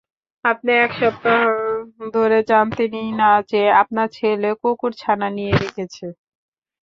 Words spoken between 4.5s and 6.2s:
কুকুরছানা নিয়ে রেখেছে।